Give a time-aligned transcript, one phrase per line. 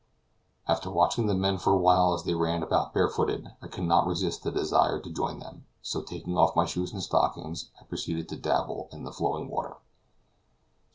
[0.67, 3.83] After watching the men for a while as they ran about bare footed, I could
[3.83, 7.83] not resist the desire to join them, so taking off my shoes and stockings, I
[7.83, 9.77] proceeded to dabble in the flowing water.